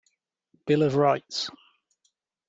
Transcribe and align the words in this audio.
Bill 0.65 0.81
of 0.81 0.95
Rights. 0.95 1.51